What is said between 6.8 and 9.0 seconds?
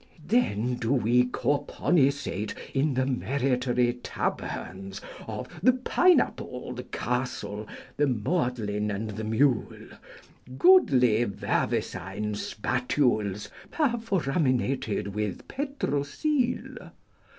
Castle, the Magdalene,